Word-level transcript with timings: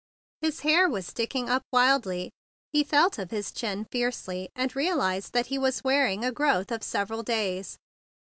His 0.41 0.61
hair 0.61 0.89
was 0.89 1.07
stick¬ 1.07 1.35
ing 1.35 1.47
up 1.47 1.61
wildly, 1.71 2.23
and 2.23 2.31
he 2.73 2.83
felt 2.83 3.19
of 3.19 3.29
his 3.29 3.51
chin 3.51 3.85
fiercely, 3.91 4.49
and 4.55 4.75
realized 4.75 5.31
that 5.33 5.45
he 5.53 5.59
was 5.59 5.83
wear¬ 5.83 6.11
ing 6.11 6.25
a 6.25 6.31
growth 6.31 6.71
of 6.71 6.81
several 6.81 7.21
days. 7.21 7.77